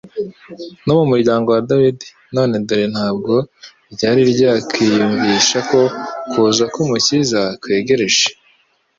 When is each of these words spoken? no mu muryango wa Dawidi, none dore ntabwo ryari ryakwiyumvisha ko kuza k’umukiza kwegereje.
no 0.85 0.91
mu 0.97 1.05
muryango 1.11 1.47
wa 1.55 1.61
Dawidi, 1.69 2.07
none 2.35 2.53
dore 2.67 2.85
ntabwo 2.93 3.33
ryari 3.93 4.21
ryakwiyumvisha 4.31 5.57
ko 5.69 5.81
kuza 6.29 6.63
k’umukiza 6.73 7.41
kwegereje. 7.61 8.25